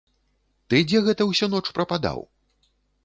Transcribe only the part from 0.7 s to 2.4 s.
Ты дзе гэта ўсю ноч прападаў?